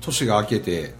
[0.00, 0.94] えー年が明けて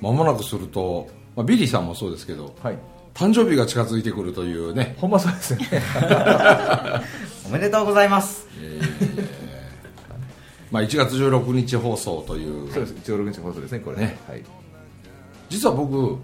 [0.00, 2.78] 間もなくすると、まあ、ビリーさんもそうですけどはい。
[3.14, 5.82] 誕生日が近づいてくるというねほんまそうですね。
[7.46, 8.46] おめでとうございます。
[10.70, 12.94] まあ、1月16日放送というそうです。
[13.12, 14.44] 16日放送ですね、これねはい。
[15.48, 16.18] 実は僕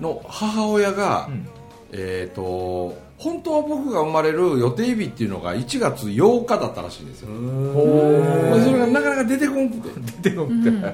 [0.00, 1.48] の母親が、ん
[1.92, 10.00] えっ、と本当は僕が生まれる予定日っていうのが1月8日だったらしいんですよ、まあそれがなかなか出てこんくて。
[10.22, 10.92] 出てこんか。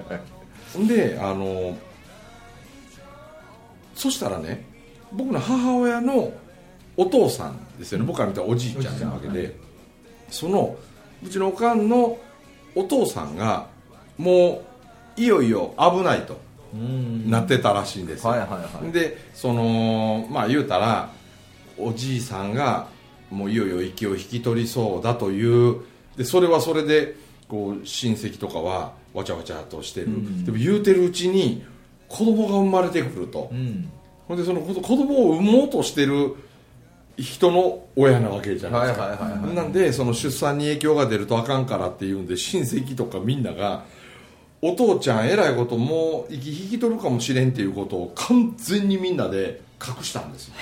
[0.73, 1.77] ほ んであの
[3.95, 4.65] そしたらね
[5.13, 6.33] 僕の母親の
[6.97, 9.57] お父さんですよね、僕から見たらおじいちゃんなわけで、
[10.31, 10.77] その
[11.25, 12.19] うちのおかんの
[12.75, 13.67] お父さんが
[14.17, 14.63] も
[15.17, 16.35] ういよいよ危ないと。
[16.35, 16.44] うん
[17.27, 18.93] なってたらしいんですよ、はいはいはい。
[18.93, 21.11] でそのまあ言うたら
[21.79, 22.89] おじいさんが
[23.31, 25.81] もういよいよ息を引き取りそうだという
[26.17, 27.17] でそれはそれで
[27.49, 30.45] こう親戚とかはわちゃわちゃとしてる、ん。
[30.45, 31.65] でも言うてるうちに
[32.09, 33.89] 子供が生まれてくると、うん。
[34.29, 36.35] ほんでその子子供を産もうとしてる
[37.17, 39.09] 人の親なわけじゃないですか、
[39.55, 43.85] なんでその出産に影響が出るとあかんからっていうんで親戚とかみんなが
[44.67, 50.55] お父ちゃんえらいこともう息引き取るかもしれんっていうことを完全にみんなで隠したんですよ。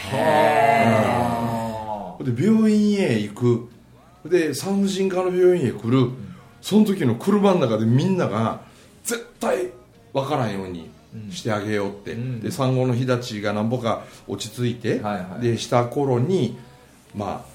[2.20, 3.68] で病院へ行く。
[4.28, 6.10] で産婦人科の病院へ来る、
[6.60, 8.62] その時の車の中でみんなが
[9.04, 9.70] 絶対
[10.12, 10.90] 分からんように
[11.30, 12.40] してあげようって、ん。
[12.40, 15.42] で産後の日立ちがなんぼか落ち着いて、はいはい。
[15.42, 16.58] でした頃に
[17.14, 17.51] まあ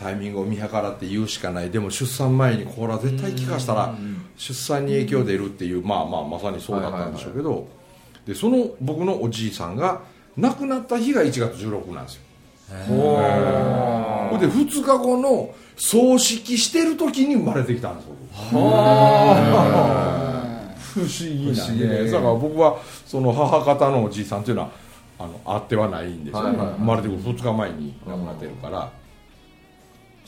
[0.00, 1.70] タイミングを見計らって言うしかない。
[1.70, 3.94] でも出産前にこれは絶対聞かしたら
[4.38, 7.68] 出産に影響出るっていう、まあまあまさにそうだったんでしょうけど、
[8.26, 10.00] でその僕のおじいさんが
[10.38, 12.22] 亡くなった日が1月16なんですよ。
[12.88, 18.18] ほんで2日後の葬式してる時に生まれてきたんです僕
[20.94, 21.84] 不思議な不思議。
[21.86, 24.70] ねねだから僕はその母方のおじいさんっていうのは
[25.18, 28.90] あのあってはないんですよ、生まれてくる2日前に亡くなってるから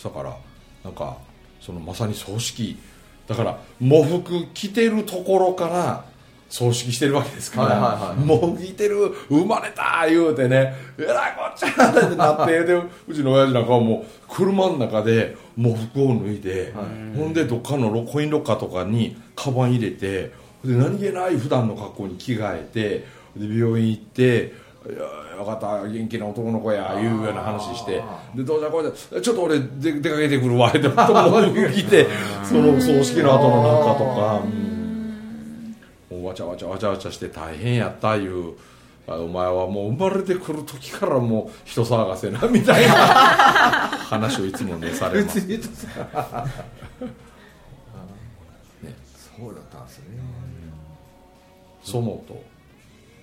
[0.02, 0.36] だから
[0.84, 1.16] なんか
[1.60, 2.78] そのまさに葬式。
[3.26, 6.04] だから喪服着てるところから
[6.48, 16.74] 葬式してるわけですから、はいはいはい喪服着てる生まれた言うてねえらいこっちゃってなってでうちの親父なんかはもう車の中で喪服を脱いで、
[17.16, 20.32] ほんでどっかのロコインロッカーとかにカバン入れて
[20.64, 23.06] で何気ない普段の格好に着替えて
[23.40, 24.52] で病院行って
[24.90, 24.98] 「いや
[25.36, 28.02] よかった元気な男の子や」いうような話して。
[28.34, 32.06] でどうじゃこれでちょっと俺で出かけてくるわ」 って太もも服着て
[32.42, 34.42] その葬式の後のなんかとか。
[36.10, 38.54] もうわちゃわちゃわちゃわちゃして大変やったいう。
[39.08, 42.94] あお前はもう生まれてくる時からもう人騒がせなみたいな。
[44.12, 45.40] 話をいつもねされます。
[45.40, 46.46] 別に言うとさ
[49.36, 50.04] そうだったんですね。
[51.82, 52.51] そう思うと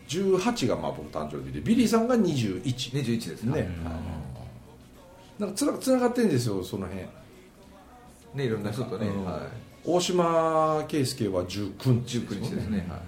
[0.09, 3.69] 18がまあ僕誕生日でビリーさんが21 21ですね、ね。
[5.37, 7.05] なんかつなつながってんですよその辺。
[8.33, 9.25] ね、いろんな人とね、うん。
[9.25, 9.47] は
[9.85, 12.03] 大島圭介は19い。
[12.05, 12.85] 日19日ですね。
[12.89, 12.99] はい。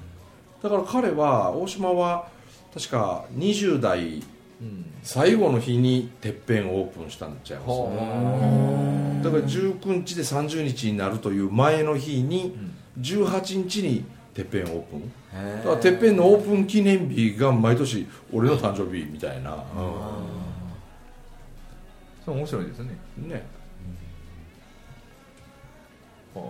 [0.63, 2.27] だから彼は大島は
[2.73, 4.23] 確か20代
[4.61, 4.85] うん。
[5.01, 12.55] 最後の日にてっぺんをオープンしたんちゃいますはだから19日で30日になるという前の日に
[12.99, 19.63] 18日にてっぺんオープンだからてっぺんのオープン記念日が毎年俺の誕生日みたいな、
[22.25, 22.97] そう面白いですね。
[23.17, 23.29] うん。
[23.29, 23.43] ね
[26.35, 26.41] は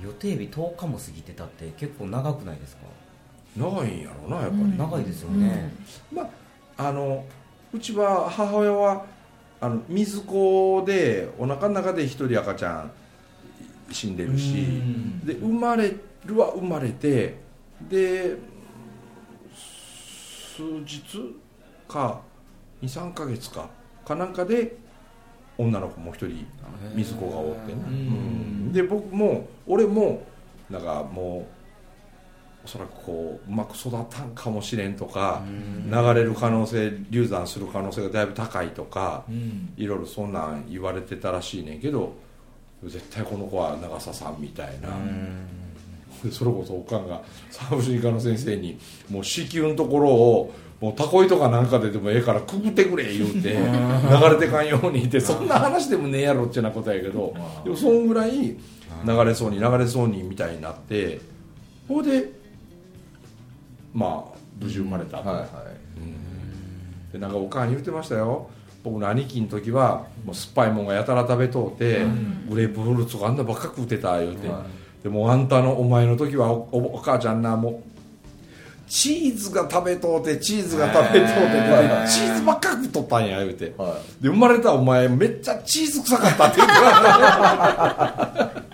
[0.00, 2.82] 予定日10日も過ぎてたって結構長くないですか、
[3.56, 5.72] 長いんやろうなやっぱり、長いですよね、
[6.12, 6.28] まあ
[6.88, 7.24] あの
[7.72, 9.04] うちは母親は
[9.60, 12.90] あの水子でお腹の中で一人赤ちゃん
[13.90, 15.20] 死んでるしん。
[15.26, 17.36] で生まれるは生まれて
[17.88, 18.36] で
[20.56, 21.36] 数日
[21.88, 22.20] か
[22.82, 23.68] 23か月か
[24.04, 24.76] かなんかで
[25.56, 26.46] 女の子も一人
[26.94, 30.22] 水子がおってね、で僕も俺も
[30.70, 31.46] なんかも
[32.62, 39.72] うおそらくこううまく育ったんかもしれんとか、流れる可能性流産する可能性がだいぶ高いとか、うん。
[39.76, 42.14] いろいろそんなん言われてたらしいねんけど
[42.84, 44.88] 絶対この子は長澤さんみたいな、
[46.24, 48.78] でそれこそおかんが産婦人科の先生に
[49.10, 53.58] もう子宮のところをもうタコ糸かなんかででもええからくぐってくれ言うて流
[54.30, 57.34] れてかんようにってそんな話でもねえやろっちゅうなことやけど
[57.64, 58.56] でもそんぐらい流
[59.24, 61.20] れそうに流れそうにみたいになって
[61.86, 62.30] ほいで
[63.92, 67.12] まあ無事生まれたと、はいはい。
[67.12, 68.48] でなんかおかん言ってましたよ。
[68.82, 72.06] 僕の兄貴の時はもう酸っぱいもんがやたら食べとうて、
[72.48, 74.64] グレープフルーツとかあんなばっか食うてた言うて、は
[75.02, 77.90] でもうあんたのお前の時はお母ちゃんなもう
[78.90, 83.72] チーズが食べとうてチーズが食べとうてでチーズばっか食っとったんや言うて。
[83.78, 86.74] はで生まれたお前めっちゃチーズ臭かったって言って。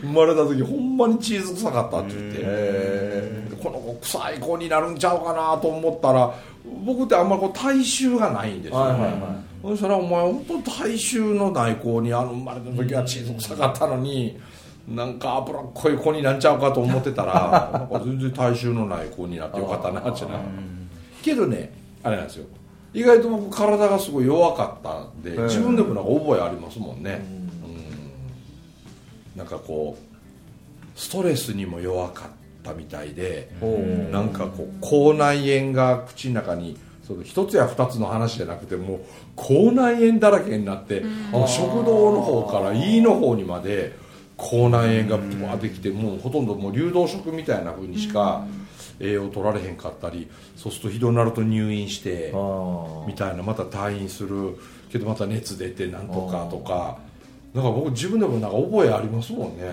[0.00, 2.38] 生まれた時ほんまにチーズ臭かったって言って。
[2.40, 6.32] へこの子臭い子になるんちゃうかなと思ったら
[6.86, 8.86] 僕ってあんまりこう体臭がないんですよ。
[8.86, 9.20] ね、はいはいはい。
[9.62, 14.40] そしたらお前本当体臭のない子にあの生まれた時はチーズ臭かったのに
[14.88, 20.40] なんか脂っこい子になっちゃうかと思ってたらなんか全然体臭のない子になってよかったなってな。
[21.22, 22.46] けどねあれなんですよ。
[22.94, 27.20] 意外と僕体がすごい弱かったんでええ自分でもなんか覚えありますもんね、
[29.34, 29.38] うん。
[29.38, 32.30] なんかこうストレスにも弱かっ
[32.62, 33.52] たみたいで
[34.10, 39.00] なんかこう口内炎が口の中にその一つや二つの話じゃなくてもう
[39.36, 41.02] 口内炎だらけになって、
[41.46, 43.94] 食道の方から胃の方にまで
[44.38, 48.46] 口内炎がブワーってきてもうほとんどもう流動食みたいな風にしか
[49.00, 54.56] 栄養取られへんかったりそうするとひどになると入院してあみたいなまた退院する。
[54.90, 56.98] けどまた熱出てなんとかとか。
[57.54, 59.64] なんか僕自分でもなんか覚えありますもんね。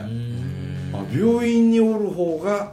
[0.94, 2.72] あ病院におる方が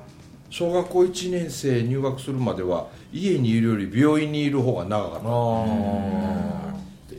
[0.49, 5.21] 小学校1年生入学するまでは家にいるより病院にいる方が長かっ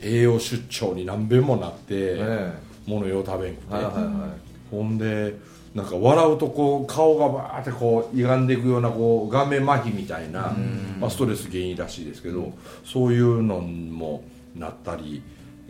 [0.00, 0.06] た。
[0.06, 2.52] 栄養出張に何べんもなって、え
[2.86, 4.43] 物よう食べんくて、はいはいはい
[4.74, 5.34] ほんで
[5.74, 10.54] なんか笑うとこう顔がバーってこう歪んでいくようなこう顔面麻痺みたいな、
[11.00, 12.52] まあ、ストレス原因らしいですけど、
[12.84, 14.22] そういうのも
[14.54, 15.22] なったり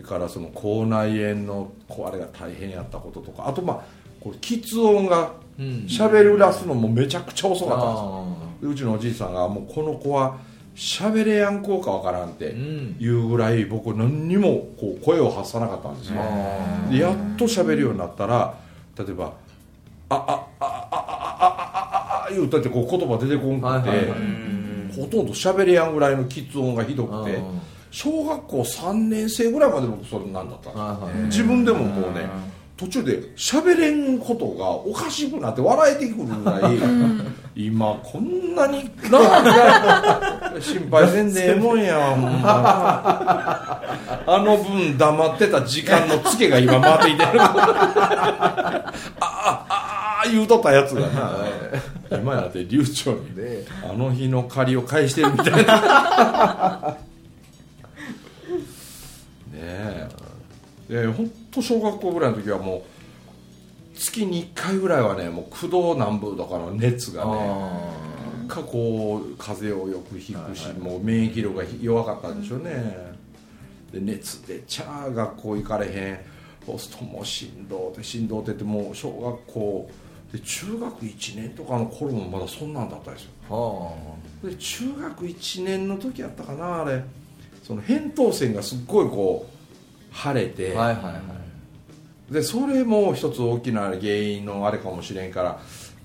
[0.03, 3.83] からその口内炎のこうあれが大変やったこととかあとまあ
[4.19, 5.65] こう喫音がうん。
[5.87, 8.71] 喋るらすのもめちゃくちゃ遅かったんですよ。
[8.71, 10.37] うちのおじいさんがもうこの子は
[10.75, 12.97] 喋れやん子かわからんってうん。
[12.99, 16.15] いうぐらい僕何にもこう声を発さなかったんですよ。
[16.19, 18.53] あでやっと喋るようになったら
[18.97, 19.33] 例えば
[20.09, 24.19] 「ああああああああああ言うたってこう言葉出てこんくて、はいはいはい
[24.95, 27.37] ほとんど喋れやんぐらいの喫音がひどくて
[27.91, 32.29] 小学校3年生ぐらいまで僕それなんだったんですよはいはい自分でももうね
[32.77, 36.77] 途中で喋れんことがおかしくなって笑えてくるぐらい
[37.55, 42.41] 今こんなになあ心配せんでええもんやほん
[44.27, 47.41] あの分黙ってた時間のツケが今回っていてる。
[47.41, 47.45] あ
[49.19, 51.45] あああ言うとったやつがな。
[52.11, 56.97] 今やって流暢にであの日の借りを返してるみたいな。
[59.53, 60.09] ねえ。
[60.89, 62.77] で本当小学校ぐらいの時はも
[63.93, 67.31] う月に1回ぐらいはねもう駆動南部とかの熱がね
[68.47, 73.15] かこう風邪をよくひくし、もう免疫力が弱かったんでしょうね、
[73.91, 76.19] で熱出ちゃ学校行かれへん。
[76.65, 79.89] そうするともうしんどうてしんどうてってもう小学校
[80.31, 83.29] で中学1年とかの頃もまだそんなんだったんですよ。
[83.49, 83.93] あは
[84.43, 87.03] で中学1年の時やったかなあれ。
[87.63, 91.44] その扁桃腺がすっごいこう腫れて、あはいはいはい
[92.29, 95.59] でそれも一つ大きな原因のあれかもしれんから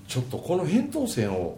[0.07, 1.57] ちょっとこの扁桃腺を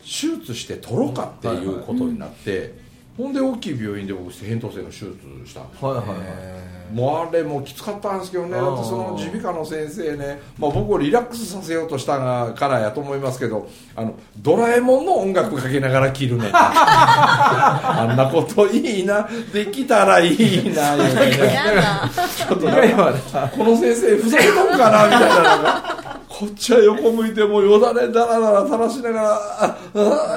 [0.00, 2.74] 手術して取ろうかっていうことになって、
[3.16, 8.52] ほんで大きい病院で僕扁桃腺の手術したんですはいはいはいもうあれもきつかったんですけどね。
[8.52, 16.48] だってその耳鼻科の先生ね、まあ、僕をリラックスさせようとしたからやと思いますけどあのドラえもんの音楽かけながら切るね。
[16.48, 19.28] ん あんなこといいな。
[19.52, 20.96] できたらいいな。
[22.36, 23.12] ちょっとなんか
[23.56, 29.76] この先生ふざけとんかなみたいなこっちは横向いてもうよだれだらだら垂らしながらあ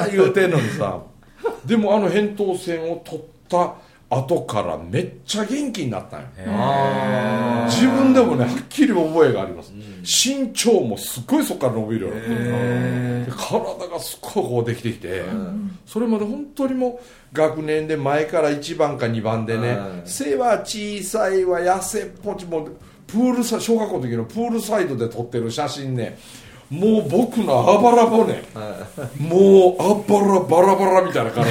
[0.03, 0.97] あ言うてんのにさ。
[1.65, 3.73] でもあの扁桃腺を取った
[4.09, 6.27] 後からめっちゃ元気になったんよ。
[6.47, 9.73] あ自分でもねはっきり覚えがあります、
[10.03, 15.23] 身長もすっごいそこから伸びるようになってで体がすっごいこうできてきて、
[15.85, 26.17] それまで本当にもう学年で前から1番か2番でね、はい背は小さいわ痩せっぽちもうプールサ小学校の時のプールサイドで撮ってる写真ね
[26.69, 28.33] もう僕のあばら骨、
[29.19, 31.45] もうあばらバラバラみたいな体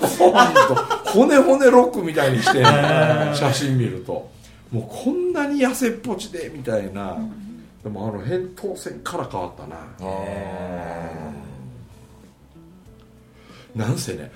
[0.00, 0.74] でほんと
[1.12, 2.64] 骨骨ロックみたいにして、
[3.34, 4.30] 写真見ると。
[4.70, 7.18] もうこんなに痩せっぽちでみたいな。
[7.82, 9.76] でもあの扁桃腺から変わったな。
[13.74, 14.30] なんせね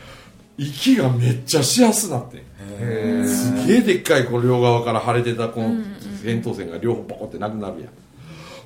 [0.59, 2.39] 息がめっちゃしやすなって。
[2.39, 5.71] んすげえでっかいこの両側から腫れてたこの
[6.23, 7.91] 扁桃腺が両方ポコってなくなるやん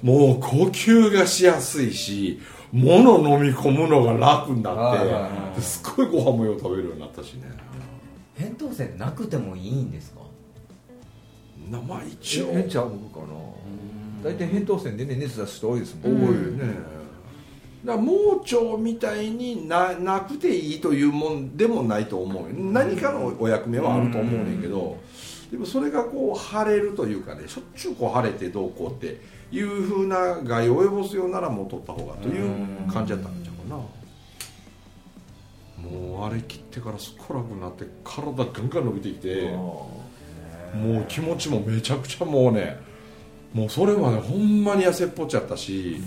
[0.03, 2.41] もう呼吸がしやすいし
[2.73, 4.93] 物飲み込むのが楽にな
[5.53, 7.51] ってすっごいご飯もよう食べるようになったしね。
[8.39, 10.21] 扁桃腺なくてもいいんですか？
[11.71, 12.51] なまあ一応。
[12.53, 14.31] えちゃう僕かな？
[14.31, 16.25] 大体扁桃腺でね熱出す人多いですもん。
[16.25, 16.65] 多いよね、
[17.85, 22.49] だから盲腸みたいにななくていいというもんでもないと思うよ。
[22.55, 24.99] 何かのお役目はあると思うねんけど、
[25.51, 32.51] でもそれがこう腫れるというかねしょっちゅうこう腫れてどうこうっていうふうな害を及ぼすようならもう取った方がという
[32.93, 33.81] 感じだったんちゃうかな。
[35.79, 40.03] もうあれ切ってからすっくなって体ガンガン伸びてきても
[41.03, 42.79] う気持ちもめちゃくちゃもうね
[43.55, 46.03] もうそれはねほんまに痩せっぽっちゃったし、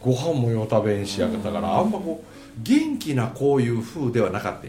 [0.00, 2.26] ご飯もよう食べんしやったから、あんまこう
[2.62, 4.68] 元気なこういう風ではなかった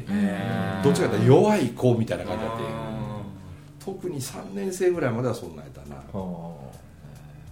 [0.83, 2.69] どっちかというと弱い子みたいな感じだったんや。
[3.79, 5.97] 特に3年生ぐらいまではそんなんやったな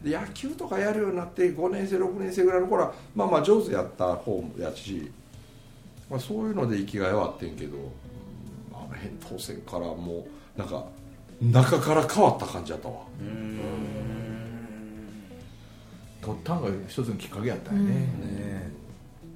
[0.03, 5.09] で野球とかやるようになって5年生6年生ぐらいの頃はまあまあ上手やった方やし、
[6.09, 7.83] まあ、そういうので生きがいはあってんけど、うん
[8.71, 10.85] まあ、扁桃腺からもうなんか
[11.41, 12.95] 中から変わった感じやったわ。
[16.21, 18.71] 取ったんが一つのきっかけやったんやね、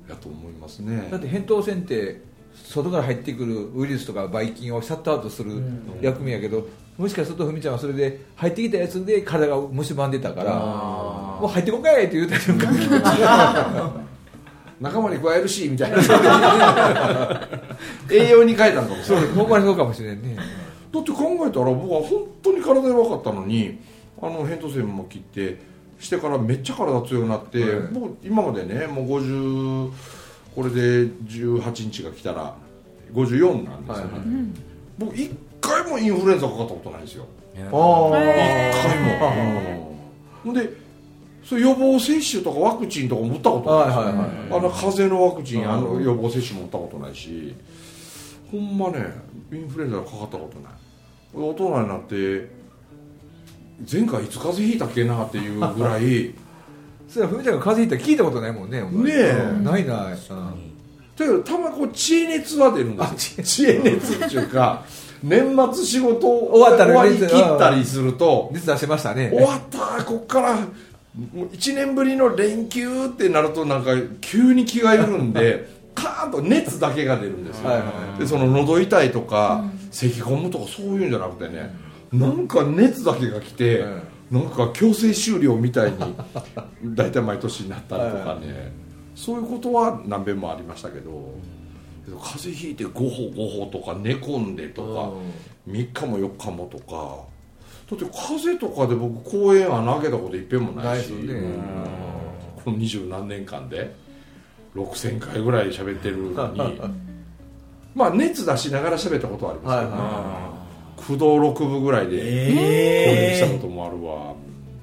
[0.08, 1.10] やと思いますね。
[1.12, 2.22] だって扁桃腺って
[2.66, 5.62] 外から入ってくるウイルスとかばい菌をシャットアウトする
[6.02, 14.08] 役目やけど、もしかするとふみちゃんはそれで入ってきたやつで体が蝕んでたからもう入ってこんかいって言うた瞬間
[14.80, 15.98] 仲間に加えるしみたいな。
[18.12, 20.38] 栄養に変えたのかもしれないほんまにそうかもしれんね。
[20.92, 23.80] だって考えたら僕は本当に体弱かったのに
[24.22, 25.60] あの扁桃腺も切って
[26.00, 27.72] してからめっちゃ体強くなって、はい。
[27.92, 29.92] 僕今までねもう50
[30.58, 32.56] これで18日が来たら
[33.14, 34.22] 54なんですよ、はいはい。
[34.98, 37.28] 僕一回もインフルエンザかかったことないんですよ。
[37.58, 39.94] あ一回も、
[40.44, 40.54] ほん。
[40.56, 40.74] で
[41.44, 45.72] それ予防接種とかワクチンとかも打ったことないですよ、はいはいはいあの風邪のワクチン、うん。
[45.72, 47.54] あの予防接種も打ったことないし。
[48.52, 49.14] ほんまね
[49.54, 50.74] インフルエンザかかったことない。
[51.36, 52.50] 大人になって
[53.92, 56.34] 前回いつ風邪ひいたっけなっていうぐらい
[57.08, 59.30] それはふみちゃんが風邪ひいたら聞いたことないもんねねえ。
[59.32, 59.64] うん。
[59.64, 60.18] ないない、
[61.18, 63.44] だけどたまにこう知恵熱は出るんですよ。
[63.44, 64.86] 知恵熱っていうか
[65.24, 69.32] 年末仕事終わったら終わり切ったりすると熱出してましたね。
[69.34, 70.66] 終わったこっからも
[71.36, 77.84] う1年ぶりの連休ってなるとなんか急に気が緩んでカーンと熱だけが出るんですよ、はいは
[78.18, 81.72] いでその喉痛いとか、咳込むとかそういうんじゃなくてね、
[82.12, 85.98] なんか熱だけが来て、うんなんか強制終了みたいに
[86.96, 88.72] 大体毎年になったりとかね、
[89.16, 91.34] そういうことは何遍もありましたけど、
[92.06, 95.12] 風邪ひいて5歩5歩とか寝込んでとか、
[95.70, 97.38] 3日も4日もとか。
[97.90, 101.34] だって風邪とかで僕公園穴開けたこといっぺんもないしね。
[101.34, 101.54] うん。
[102.64, 103.96] この二十何年間で
[104.76, 106.82] 6000回ぐらい喋ってるのに。
[107.96, 110.47] まあ熱出しながら喋ったことはありますけどね、は
[111.08, 114.34] 駆動6分ぐらいで講演したこともあるわ、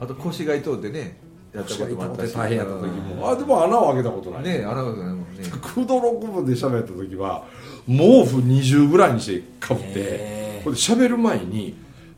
[0.01, 1.19] あと腰が痛うてね
[1.53, 2.35] やったこともあったし。
[2.35, 3.29] 大変やった時も。
[3.31, 5.25] あでも穴を開けたことない、ねえあらことないもんね。
[5.61, 7.45] 駆動6分で喋った時は
[7.87, 11.75] 毛布20ぐらいにしてかぶってこれ喋る前に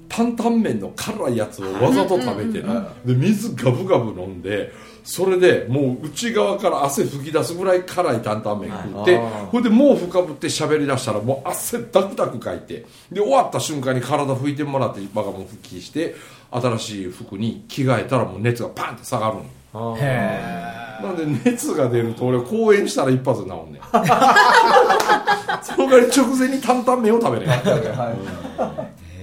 [0.08, 2.92] 担々麺の辛いやつをわざと食べてな。
[3.04, 4.72] で水ガブガブ飲んで
[5.06, 9.62] それでもう内側から汗吹き出すぐらい辛い担々麺食ってはい。
[9.62, 16.16] で毛布かぶって喋りだしたらもう汗ダクダクかいてで終わった瞬間に体拭いてもらってバカも拭きして
[16.50, 19.36] 新しい服に着替えたらもう熱がパンって下がる
[19.72, 23.82] のへなんで熱が出ると俺公演したら一発で治んねん。
[25.62, 27.50] その代わり直前に担々麺を食べれん。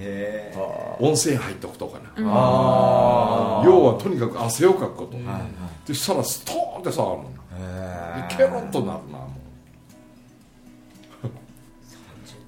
[0.00, 0.54] え
[1.00, 9.30] 温泉入っとくとかな、あ要はとにかく汗をかくこと、はいはいでそしたらストーンって下がるのへでケロッとなるなも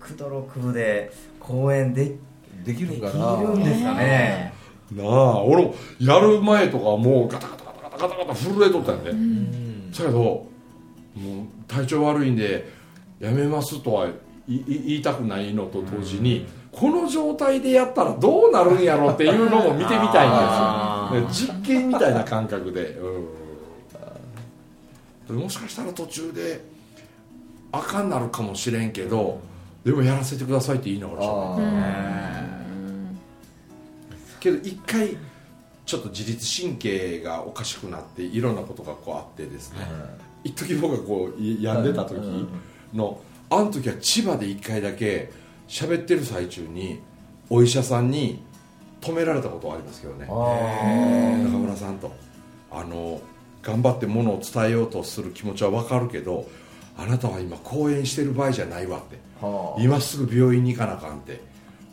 [0.00, 2.19] 9度6分で公演でき
[2.64, 4.52] できるんできかなるんですかね。
[4.93, 9.12] うなあ俺もやる前とかはもうガタガタガタガタガタガタ震えとったんで、
[9.93, 10.47] そやけどもう
[11.69, 12.71] 体調悪いんで
[13.21, 14.09] やめますとは
[14.49, 16.47] 言いたくないのと同時に、
[16.78, 21.49] この状態でやったらどうなるんやろっていうのも見てみたいあんですよ。
[21.49, 22.99] 実験みたいな感覚で、
[25.30, 26.61] うん、もしかしたら途中で
[27.73, 29.40] あかんなるかもしれんけど
[29.85, 32.47] でもやらせてくださいって言いながらしゃべるあ
[34.38, 35.16] けど一回
[35.87, 39.78] ちょっと自律神経がおかしくなっていろんなことがこうあってですね、
[40.45, 42.21] 一時僕がこうい病んでた時
[42.92, 43.18] の、
[43.49, 45.33] あの時は千葉で1回だけ
[45.68, 47.00] 喋ってる最中に
[47.50, 48.42] お医者さんに
[49.00, 50.26] 止められたことはありますけどね。
[50.26, 52.12] 中村さんと。
[52.70, 53.20] あの
[53.62, 56.46] 頑張ってものを伝えようとする気持ちは分かるけど
[56.96, 59.18] あなたは今講演してる場合じゃないわって。
[59.40, 61.40] は今すぐ病院に行かなあかんって。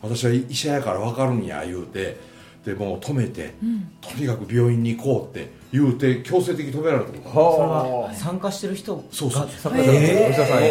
[0.01, 2.17] 私は医者やから分かるんや言うて
[2.65, 3.53] でもう止めて、
[4.01, 7.33] とにかく病院に行こうって言うて強制的に止められたことがある。
[7.33, 9.49] それはは参加してる人がそうそう。
[9.49, 9.91] 参加者。
[9.91, 9.93] お
[10.29, 10.69] 医者さんや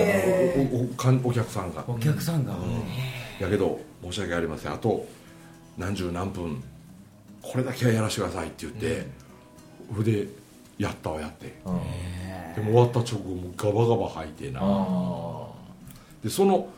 [0.72, 1.84] おおおかんお客さんが。
[1.88, 2.54] お客さんが、
[3.40, 4.72] やけど申し訳ありません。
[4.72, 5.04] あと
[5.76, 6.62] 何十何分
[7.42, 9.06] これだけはやらせてくださいって言って、
[9.92, 10.28] 筆
[10.78, 11.52] やったわやって。
[12.54, 14.60] でも終わった直後もうガバガバ吐いてな。
[16.22, 16.68] でその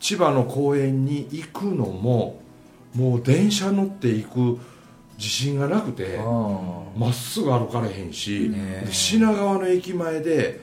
[0.00, 2.40] 千葉の公園に行くのも
[2.96, 4.58] もう電車乗って行く
[5.20, 6.18] 自信がなくて
[6.96, 8.50] まっすぐ歩かれへんし、
[8.90, 10.60] 品川の駅前で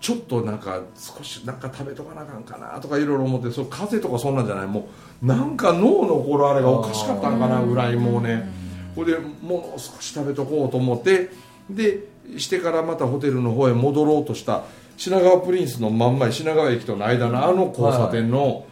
[0.00, 4.66] ちょっとなんか少しなんか食べとかなあかんかなとかいろいろ思ってそれ風邪とかそんなんじゃない。
[4.66, 4.88] も
[5.22, 8.46] うなんか脳の頃あれがおかしかったんかなぐらいもうね。
[8.94, 11.30] ほいでもう少し食べとこうと思って
[11.70, 12.04] で
[12.38, 14.64] してからまたホテルの方へ戻ろうとした
[14.96, 18.66] 品川プリンスの真ん前品川駅との間のあの交差点の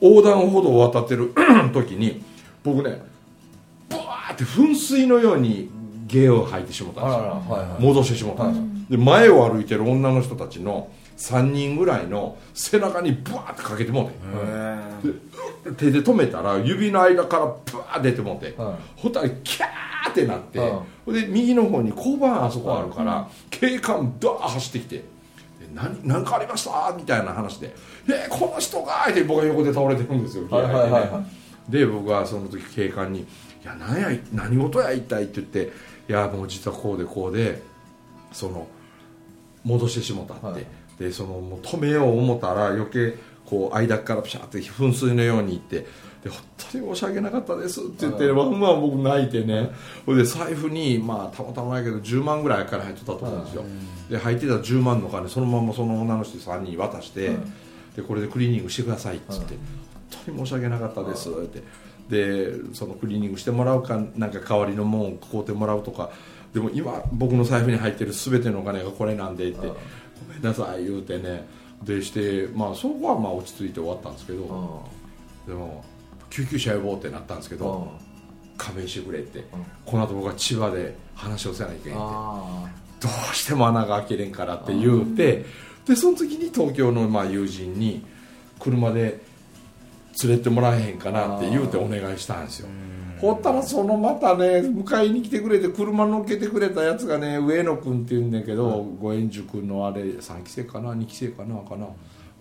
[0.00, 1.32] 横断歩道を渡ってる
[1.74, 2.22] 時に
[2.62, 5.70] 僕ねーって噴水のように
[6.06, 7.20] 芸を吐いてしまったんですよ。
[7.22, 7.82] はいはい。
[7.82, 8.54] 戻してしまったんで
[8.88, 14.10] すよ、で前を歩いてる女の人たちの3人ぐらいの背中にブワーってかけても
[15.02, 15.06] う
[15.64, 25.04] てで手で止めたら指の間からブワー出てもうて、はほったらキャーってなって、で右の方に交番あそこあるから、警官ダーッ走ってきてで
[25.72, 26.92] 何何かありました？
[26.96, 27.74] みたいな話で
[28.10, 31.10] 「えこの人が!」って僕が横で倒れてるんですよ、はいはいはいはい
[31.68, 33.26] で僕はその時警官に「い
[33.64, 35.72] や何や何事や一体」って言って
[36.08, 37.62] 「いやもう実はこうでこうで
[38.32, 38.66] その
[39.64, 40.66] 戻してしもたって、はい。
[40.98, 43.14] でそのもう止めよう思ったら余計
[43.46, 45.86] こう間からピシャって噴水のように行って
[46.22, 46.38] で本
[46.72, 49.70] 当に申し訳なかったですって言って、ワンワン僕泣いてね。
[50.06, 53.64] ほいで財布にまあたまたまやけど10万ぐらいから入ってたと思うんですよ、
[54.08, 57.36] で入ってた10万の金そのままその女の人3人に渡して、
[57.94, 59.58] でこれでクリーニングしてくださいって言って、本
[60.26, 61.62] 当に申し訳なかったですって。
[62.08, 66.10] でそのクリーニングしてもらうかなんか代わりのもんを買うてもらうとか。
[66.52, 69.74] でも今僕の財布に入ってる全てのお金がこれなんでってご
[70.32, 71.46] めんなさい言うてね。
[71.82, 74.88] でしてまあそこはまあ落ち着いて終わったんですけど。
[75.46, 75.84] でも
[76.30, 77.92] 救急車呼ぼうってなったんですけど
[78.56, 79.44] 勘弁してくれって。
[79.84, 82.06] この後僕は千葉で話をせないといけないって。
[82.06, 82.68] あ
[83.00, 85.44] どうしても穴が開けれんからって言うて
[85.86, 88.02] でその時に東京のまあ友人に
[88.58, 89.20] 車で
[90.22, 92.68] 連れてもらえへんかなって言うてお願いしたんですよ。
[93.20, 101.86] ほったらそのまたね迎えに来てくれて車乗っけてくれたやつがね上野君っていうんだけど五円塾のあれ3期生かな2期生かなかな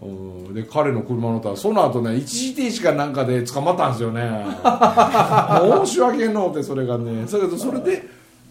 [0.01, 0.05] う
[0.49, 0.53] ん。
[0.53, 4.21] で彼の車乗ったらその後ね一時停止かなんかで捕まったんですよね。
[5.85, 7.25] 申し訳のうてそれがね。
[7.25, 8.03] だけどそれで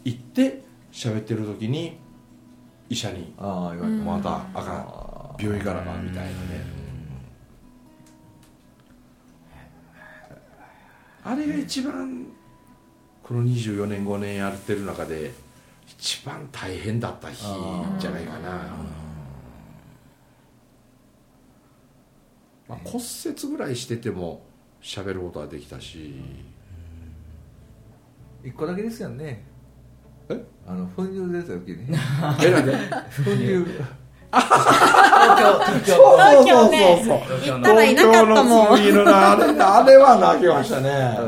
[0.04, 1.98] 行って喋ってる時に
[2.88, 3.34] 医者に。
[3.38, 5.42] ああ言われ「またあかん。
[5.42, 6.81] 病院行かなあかん」みたいなね
[11.24, 12.26] あれが一番
[13.22, 15.32] この24年5年やってる中で
[15.86, 17.44] 一番大変だった日
[17.98, 18.50] じゃないかな、
[22.68, 24.42] まあ、骨折ぐらいしてても
[24.82, 26.20] 喋ることはできたし。
[28.44, 29.44] 一個だけですよね。
[30.28, 30.44] え？
[30.66, 31.86] あの粉乳出た時に。
[32.44, 32.72] えなんで？
[33.24, 33.64] 粉乳
[35.22, 37.02] 東京東京ね。
[37.04, 38.76] そう東京の行ったらいなかったもん。
[38.76, 41.18] 東京の次のなあれあれは泣きましたね、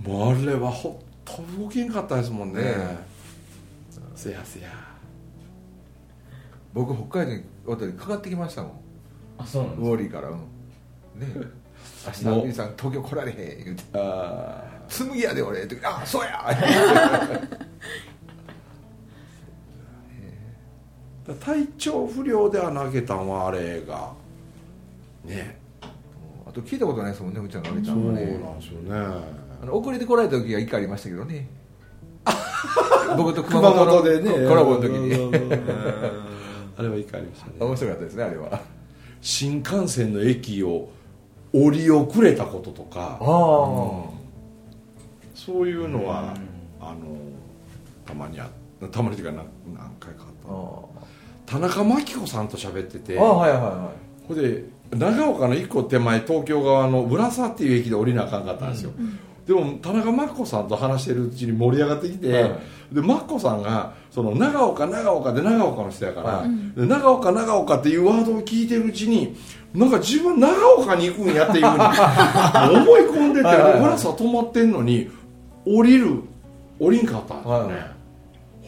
[0.00, 3.06] もうあれはほっと動けんかったですもんね、ね
[4.14, 4.68] せやせや。
[6.72, 8.72] 僕北海道におった時かかってきましたもん。
[9.38, 10.28] あそうなんウォーリーから。
[10.28, 10.38] うん。
[11.20, 11.26] ね。
[12.06, 12.24] 明日。
[12.24, 13.82] もう皆さん東京来られへん言うて。
[13.94, 16.44] あ「紬やで俺」って「あそうや!」
[21.32, 24.12] 体調不良では投げたんはあれが。
[25.24, 25.58] ね。
[26.46, 28.26] あと聞いたことないですもんねうちゃんがあげたそうなんのはね
[28.60, 29.24] ですよね。
[29.62, 31.48] あの遅れて来られた時が一回ありましたけどね。
[33.16, 34.48] 僕と熊本でね。
[34.48, 35.14] コラボの時に。
[36.76, 37.52] あれは一回ありましたね。
[37.60, 38.60] 面白かったですねあれは。
[39.22, 40.90] 新幹線の駅を
[41.54, 43.18] 降り遅れたこととか。
[43.20, 43.24] あ
[45.34, 46.34] そういうのは、
[46.80, 46.96] あの
[48.04, 48.50] たまにあ
[48.90, 49.02] た。
[49.02, 50.93] まにというか何何回かあった
[51.46, 53.90] 田中真紀子さんと喋っててあはいはいは
[54.26, 58.92] ほんで長岡の一個手前東京側の浦沢っていう駅で降りなあかんかったんですよ、
[59.46, 62.52] でも田中真子さんと話してるうちに盛り上がってきて、はい。
[62.92, 69.36] で真子さんがその長岡長岡で長岡の人やから、はいで長岡長岡っていうワードを聞いてるうちに
[69.74, 71.84] なんか自分長岡に行くんやっていうふうに
[72.80, 73.80] 思い込んでてはいはいはい。
[73.80, 75.10] バスは止まってんのに
[75.66, 76.20] 降りる
[76.78, 77.84] 降りんかったんですよね、はい。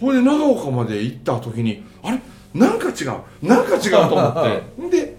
[0.00, 2.20] ほいで長岡まで行った時にあれ？
[2.58, 3.46] なんか違う。
[3.46, 4.34] なんか違うと思っ
[4.78, 4.82] て。
[4.82, 5.16] ん で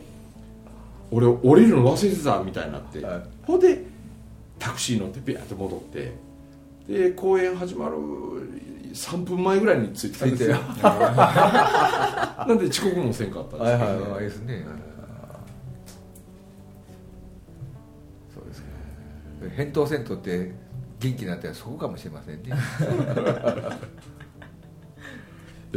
[1.12, 3.22] 俺降りるの忘れてたみたいになって、はい。
[3.46, 3.84] ほんで
[4.60, 6.14] タクシー乗ってビャーって戻って。
[6.88, 7.96] で公演始まる
[8.94, 10.58] 3分前ぐらいに着いてたんですよ。
[10.58, 14.12] 着い なんで遅刻もせんかったんですはいけどね。
[14.12, 14.66] はいですね。
[18.34, 18.66] そうですね。
[19.58, 20.52] 扁桃腺取って
[21.00, 22.50] 元気になったらそこかもしれませんね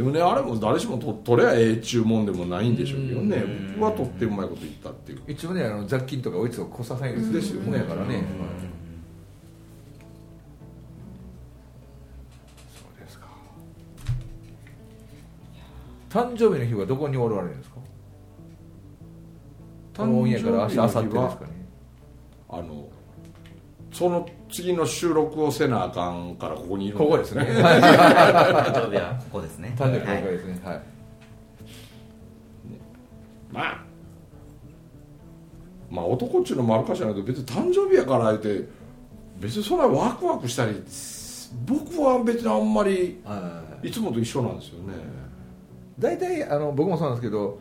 [0.01, 3.37] でもねあれも誰しもと取れゃええ注文でもないんでしょうけどね。
[3.37, 3.75] うん。
[3.79, 5.21] 僕は取ってうまいこと言ったっていう。
[5.27, 8.21] 一応ねあの雑菌とかおいつをこささないですよねもんやからね、うん。
[8.21, 8.25] そ
[12.81, 13.27] うですか。
[16.09, 17.75] 誕生日の日はどこにおられるんですか？
[19.97, 21.67] このオンエアから明日明後日ですかね。
[22.49, 22.89] あの
[23.91, 27.43] その次の収録をせなあかんからここにいるん ここですね。
[27.43, 29.75] 誕生日はここですね。
[29.77, 30.61] 誕生日はいここですね。
[30.63, 30.81] はい。
[33.51, 33.83] まあ。
[35.89, 38.67] まあ男っちゅうのもあるかしらないけど別に誕生日やから言って
[39.41, 40.81] 別にそんなワクワクしたり
[41.65, 43.21] 僕は別にあんまり
[43.83, 44.93] いつもと一緒なんですよね。
[45.99, 47.59] 大体あの僕もそうなんですけど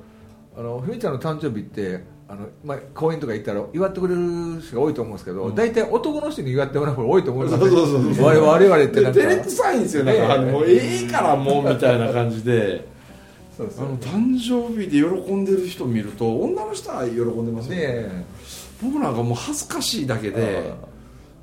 [0.56, 5.54] あのふみちゃんの誕生日ってあの、まあ、公園とか行ったら祝ってくれる人が多いと思うんですけど、うん。
[5.56, 8.24] 大体男の人に祝ってもらう方が多いと思いますそうそうそうそう。
[8.24, 9.18] 我々ってなんか。
[9.18, 12.88] で照れくさいんですよなんか、ねあのもうええからもう みたいな感じで。
[13.56, 17.78] そうあの誕生日で喜んでる人見ると女の人は喜んでますよね。
[17.82, 18.24] え。
[18.80, 20.72] 僕なんかもう恥ずかしいだけで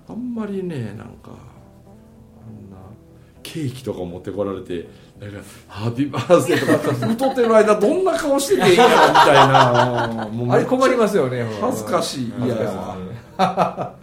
[0.07, 2.77] あんまりねなんかあんな
[3.43, 4.87] ケーキとか持ってこられて
[5.19, 10.29] なんかハッピーバースデーとか太ってる間どんな顔してていいのみたいな。
[10.31, 12.33] もうあれ困りますよね恥ずかしい。
[12.37, 12.71] 恥ずかしい。
[13.39, 13.93] いや。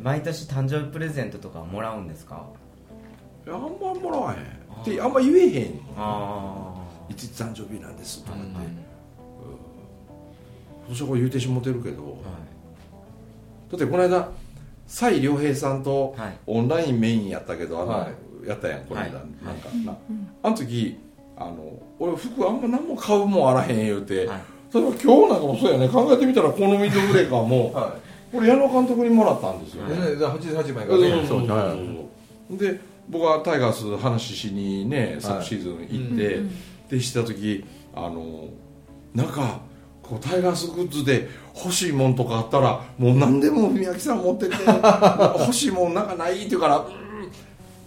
[0.00, 2.46] 毎年誕生日プレゼントとかもらうんですか？
[3.48, 4.38] あんまもらわへん。
[4.82, 6.74] ってあんま言えへんあ
[7.08, 8.66] いついつ誕生日なんですとかって、あはい
[10.88, 12.14] そしたらこれ言うてしもてるけど、はい。
[13.70, 14.28] だってこの間
[14.86, 16.38] 蔡良平さんとはい。
[16.46, 18.08] オンラインメインやったけどあの、は
[18.46, 19.44] やったやんこの間、はい。
[19.44, 19.96] なんかな、
[20.42, 20.98] あの時
[21.36, 24.42] あの俺服あんま何も買うもんあらへん言うて、はい。
[24.72, 25.88] 例えば今日なんかもそうやね。
[25.88, 27.72] 考えてみたらこのミドブレーカーも。
[27.72, 27.96] は
[28.32, 29.90] これ矢野監督にもらったんですよい。
[29.90, 32.56] ね、で88枚がそうねそうそうはい。
[32.56, 38.48] で僕はタイガース話しにね昨シーズン行って、でした時あの
[39.14, 39.60] なんか
[40.02, 44.54] こうタイガースグッズで欲しいもんとかあったらもう何でも宮城さん持ってて
[45.38, 47.09] 欲しいもんなんかないって言うからうん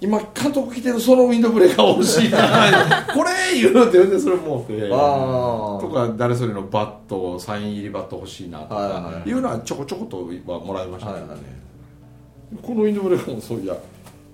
[0.03, 11.63] 今監督来てるそのウィンドブレーカー欲しいなこれ言うて言うてそれ持ってあとか誰それのバットサイン入りバット欲しいなとかはいいうのはちょこちょことはもらいましたけどね、はいはい
[12.61, 13.75] このウィンドブレーカーもそういや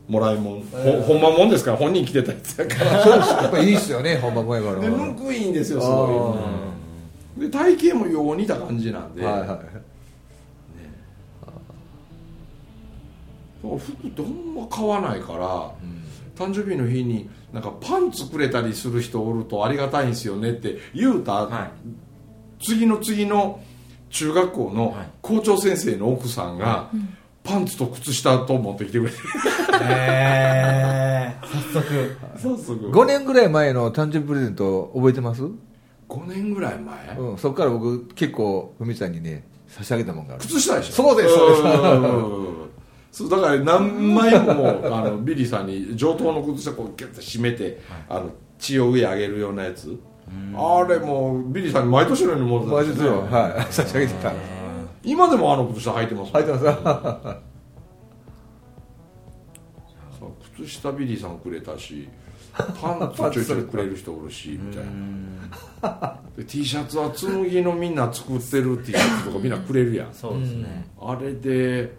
[0.10, 1.02] もらいもん、えー。
[1.04, 3.02] ほほんまもんですから本人来てたやつやから。
[3.02, 6.38] そうですやっぱいいっすよね本番前からでぬくいんですよすあご
[7.38, 9.50] いで体型もよう似た感じなんで、はいはい
[13.62, 15.72] 服ってほんま買わないから、
[16.36, 21.72] 誕生日の日になんかパンツくれたりする人おるとありがたいんですよねって言うた、はい。
[22.66, 23.60] 次の次の
[24.10, 25.10] 中学校のはい。
[25.22, 26.90] 校長先生の奥さんが、
[27.44, 29.18] パンツと靴下と持ってきてくれて。
[29.82, 32.18] えー、早速。
[32.38, 40.44] 早速5年ぐらい前の誕生日プレゼント覚えてます、5年ぐらい前、うん、そこから僕結構ふみちゃんにね差し上げたもんがある。
[40.44, 40.94] 靴下でしょ？
[40.94, 41.62] そうですそうです。
[41.62, 42.70] うん
[43.12, 50.00] そうだから何枚ももうあのビリーさんに上等の靴下こうギュッと締めて、あの血を上上げるようなやつ。
[50.56, 53.74] あれもうビリーさんに毎年のように持ってたんですよはい。
[53.74, 54.32] 差し上げてた。
[55.04, 56.66] 今でもあの靴下履いてます履いてます。
[60.58, 62.10] 靴下ビリーさんくれたし
[62.54, 64.86] パンツちょいちょいくれる人おるしみたい
[65.82, 66.20] な。
[66.36, 70.14] で T シャツは紬のみんな作ってる T シャツとかみんなくれるやん。
[70.14, 70.86] そうですね。
[71.00, 71.96] あれで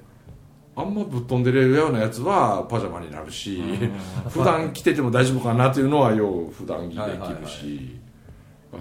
[0.76, 3.60] あんまぶっ飛んでるようなやつはパジャマになるし
[4.30, 8.00] 普段着てても大丈夫かなっていうのはよう普段着できるし、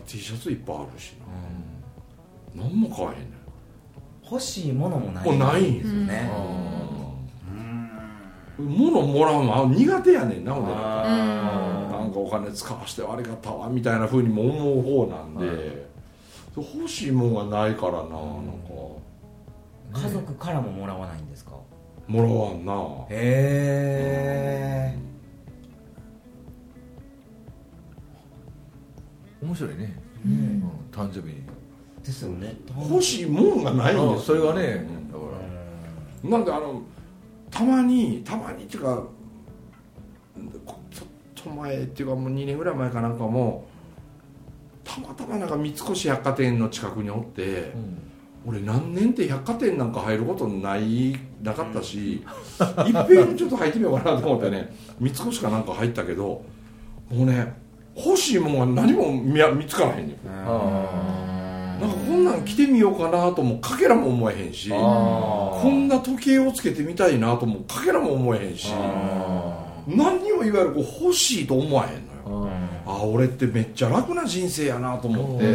[0.05, 1.13] T シャツいっぱいあるし
[2.55, 3.29] な、何も買わへんねん。
[4.31, 5.25] 欲しいものもない。
[5.25, 6.31] もうないんですよね。
[8.59, 15.87] 物もらうの苦手やねんなほんでなんかあなんかお金使わしてありがたわみたいなふうにも思う方なんで、
[16.57, 18.17] 欲しいもんがないからな、なんか。
[19.93, 21.51] ー家族からももらわないんですか？
[22.09, 22.73] もらわんな。
[23.11, 24.99] へえ
[29.41, 29.95] 面白いね、
[30.25, 30.63] うん。
[30.91, 31.43] 誕生日に。
[32.03, 32.57] ですよね。
[32.75, 34.19] 欲しいもんがないんですよ。
[34.19, 35.25] それがねだか
[36.23, 36.81] なんであの
[37.51, 39.03] たまにたまにっていうか
[40.65, 43.67] こちょっと前っていうかもう2年ぐらい前かなんかも
[44.83, 48.08] たまたまなんか三越百貨店の近くにおってら、うん
[48.45, 52.23] 俺何年って百貨店なんか入ることないなかったし、いっ
[53.07, 56.43] ぺんちょっと入ってみようかなと思ってね三越かなんか入ったけども
[57.11, 57.53] うね
[57.95, 60.17] 欲しいもんが何も見見つからへんねん。
[60.25, 64.75] あなんかこんなん着てみようかなともかけらも思えへんしあ
[65.61, 68.73] こんな時計をつけてみたいなともかけらも思えへんし
[69.87, 72.49] 何にもいわゆるこう欲しいと思わへんのよ。
[72.85, 75.45] ああ俺ってめっちゃ楽な人生やなと思って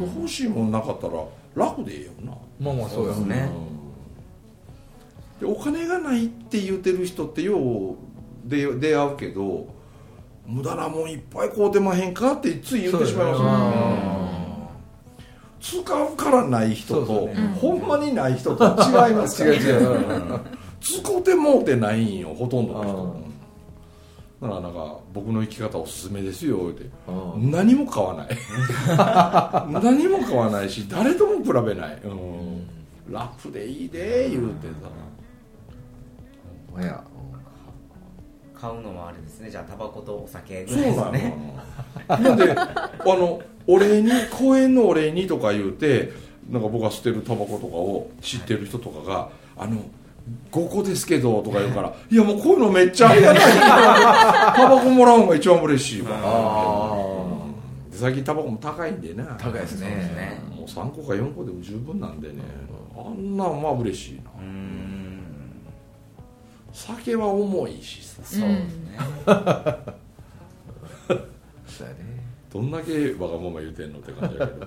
[0.00, 1.12] 欲しいもんなかったら
[1.54, 2.36] 楽でええよな。
[2.60, 3.48] まあまあそうやそうね
[5.40, 7.96] でお金がないって言うてる人ってよう
[8.44, 9.66] 出出会うけど
[10.46, 14.30] 無駄なもんいっぱい買うてまへんかってつい言ってしまいますよね。
[15.60, 17.34] 使うからない人と、ね。
[17.60, 20.40] ほんまにない人と違いますから、ね、 違う違う。
[20.80, 23.29] 使うてもうてないんよほとんどの人
[24.40, 26.86] だからなんか僕の生き方おすすめですよって。
[27.08, 27.50] うん。
[27.50, 28.28] 何も買わない。
[29.82, 32.66] 何も買わないし誰とも比べない、うん、
[33.10, 34.88] ラップでいいで言うてさ。
[36.72, 37.04] ほや。
[38.54, 39.50] 買うのもあれですね。
[39.50, 41.56] じゃあタバコとお酒ぐそうらいですなの、ね
[42.08, 46.12] なんであのお礼に公園のお礼にとか言うて
[46.50, 49.82] なんか僕が捨てるタバコとかを知ってる人とかが「あの
[50.52, 53.52] 5個ですけど」とか言うから「いやもうこういうのめっちゃありがたい。
[54.54, 59.24] タバコもらうのが一番嬉しいわ」あで最近タバコも高いんでな。
[59.38, 60.40] 高いですね。
[60.56, 62.34] もう3個か4個でも十分なんでね。
[62.96, 64.22] あんなんまあ嬉しいな。
[66.72, 68.22] 酒は重いしさ。
[68.24, 68.70] そうで
[71.66, 72.00] す ね。
[72.52, 74.66] どんだけわがまま言うてんのって感じだけど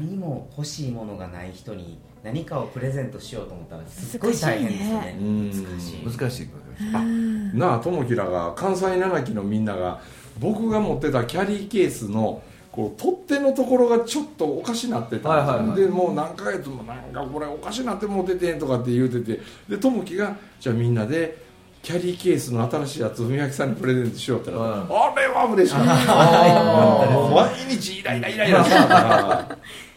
[0.00, 5.16] 何も欲しいものがない人に何かをプレゼントしようと思ったらすっごい大変ですよね。
[5.20, 6.18] うん難しい。
[6.18, 10.00] 難しいなあ友樹らが関西七木のみんなが
[10.38, 15.80] 僕が持ってたキャリーケースのこう取っ手のところがちょっとおかしなってた、はいはいはい。
[15.80, 21.48] でもう何ヶ月もなんかこれおかしなってもう出てんとかって言うててで友樹がじゃあみんなで
[21.82, 25.12] キャリーケースの新しいやつ文明さんにプレゼントしようってなったら、うん。
[25.14, 27.10] あれは嬉しかった。
[27.14, 29.56] もう毎日イライライライラしてたから。
[29.56, 29.62] で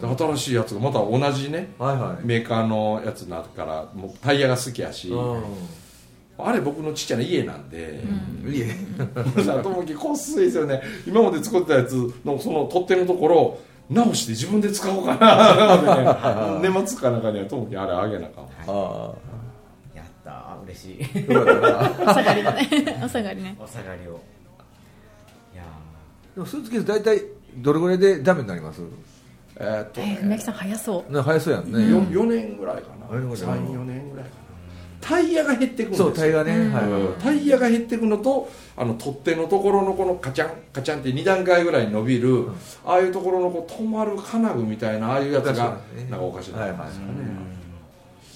[0.00, 2.26] 新しいやつがまた同じねはいはい。
[2.26, 5.10] メーカーのやつになるからもうタイヤが好きやし、
[6.38, 8.02] あれ僕のちっちゃな家なんで、
[8.44, 8.54] うん。
[8.54, 8.74] いえ
[9.62, 10.82] 友樹こっすいですよね。
[11.06, 19.12] 今まで作ってたやつのその取っ手のところを直して自分で使おうかなね年末かなんかには友樹あれあげなあかんあ
[19.94, 20.64] やったー。
[20.66, 20.98] 嬉しい。
[21.32, 22.68] お下がりだね。
[23.02, 23.56] お下がりね。
[23.58, 24.20] お下がりを。
[25.54, 25.62] いや
[26.34, 27.22] でもスーツケース大体
[27.56, 28.82] どれぐらいでダメになります？
[29.58, 31.12] えーっとねえー、梅木さん早そう。
[31.12, 33.06] ね早そうやんね、4, 4年ぐらいかな。
[33.06, 34.46] 4年ぐらい34年ぐらいかな。
[35.00, 36.06] タイヤが減ってくるんですよ。
[36.06, 42.48] そうタイヤね、はいうんタイヤが減っていくのとあの取っ手のところのこのカチャンカチャンって2段階ぐらいに伸びる、
[42.84, 45.78] ああいうところのこう止まる金具みたいなああいうやつが
[46.10, 46.60] なんかおかしいな。
[46.60, 47.12] はいはいですかね、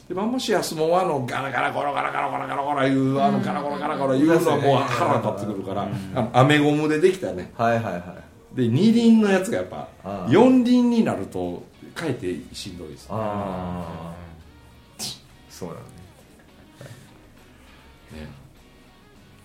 [0.08, 7.52] でまんまし安もんはあのガラガラゴロガラガラゴロガラゴロいうあのガラゴロガラゴロいうのはもう腹立ってくるから、あのアメゴムでできたね。
[7.56, 8.56] はいはいはい。
[8.56, 9.88] で二輪のやつがやっぱ
[10.28, 11.62] 四輪になると
[11.94, 13.08] かえってしんどいですね。
[13.12, 14.20] ああ
[15.50, 15.86] そうなのね。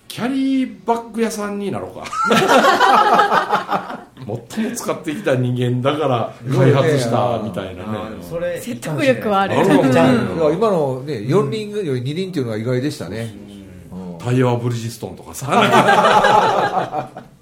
[0.08, 2.06] キャリーバッグ屋さんになろうか。
[4.26, 7.90] 最も使ってきた人間だから開発したみたいなね。
[8.22, 9.56] それ説得力はある。
[9.58, 9.64] あ
[10.54, 13.36] 今のね四輪より二輪っていうのが意外でしたね、
[13.92, 14.18] うん。
[14.18, 17.10] タイヤはブリヂストンとかさ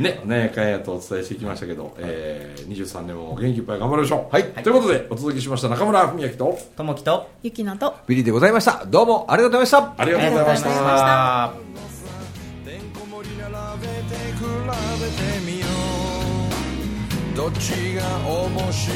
[0.00, 0.20] ね。
[0.24, 4.44] ねかんやとお伝えしてきましたけど、えー、23年も元気いっぱい頑張りましょう、はい。
[4.44, 8.84] ということでお届けしました中村文明とともきとゆきなとビリーでございました。
[8.86, 10.02] どうもありがとうございました。
[10.02, 10.68] ありがとうございました。
[10.70, 11.52] た
[12.64, 13.48] てんこ盛り並
[13.80, 13.92] べて
[14.32, 14.42] 比
[15.00, 17.36] べてみよう。
[17.36, 18.90] どっちが面白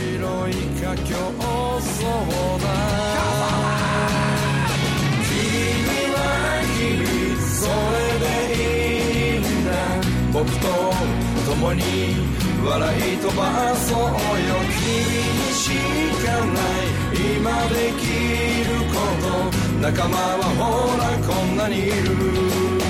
[0.48, 1.14] いか競
[1.80, 2.02] 争
[2.60, 2.64] だ。
[5.24, 5.32] 君
[5.82, 6.16] には
[6.76, 7.06] 君
[7.54, 8.13] それ
[10.44, 10.66] 僕と
[11.50, 11.82] 共に
[12.62, 14.08] 笑い飛ばそうよ
[14.76, 14.92] 君
[15.38, 15.70] にし
[16.24, 16.94] かない
[17.38, 18.04] 今でき
[18.68, 22.83] ること仲間はほらこんなにいる